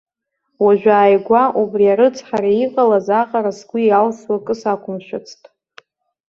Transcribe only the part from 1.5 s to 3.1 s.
убри арыцҳара иҟалаз